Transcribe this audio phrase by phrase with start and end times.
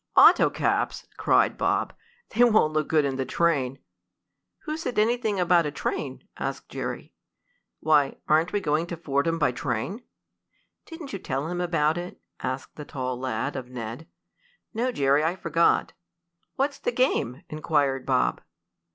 [0.17, 1.93] "Auto caps!" cried Bob.
[2.29, 3.77] "They won't look good in the train."
[4.63, 7.13] "Who said anything about a train?" asked Jerry.
[7.81, 10.01] "Why, aren't we going to Fordham by train?"
[10.87, 14.07] "Didn't you tell him about it?" asked the tall lad of Ned.
[14.73, 15.93] "No, Jerry, I forgot."
[16.55, 18.41] "What's the game?" inquired Bob.